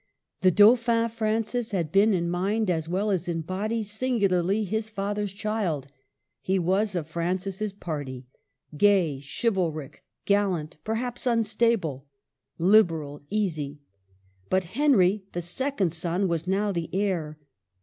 [0.41, 5.31] The Dauphin, Francis, had been, in mind as well as in body, singularly his father's
[5.31, 5.85] child.
[6.41, 8.25] He was of Francis's party,—
[8.85, 12.07] gay, chival ric, gallant, perhaps unstable,
[12.57, 13.79] liberal, easy.
[14.49, 17.37] But Henry, the second son, was now the heir.